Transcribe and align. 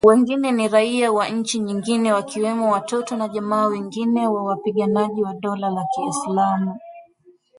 Wengine 0.05 0.51
ni 0.51 0.67
raia 0.67 1.11
wa 1.11 1.29
nchi 1.29 1.59
nyingine 1.59 2.13
wakiwemo 2.13 2.71
watoto 2.71 3.15
na 3.17 3.27
jamaa 3.27 3.65
wengine 3.67 4.27
wa 4.27 4.43
wapiganaji 4.43 5.23
wa 5.23 5.33
Dola 5.33 5.69
la 5.69 5.83
Kiislamu 5.95 6.79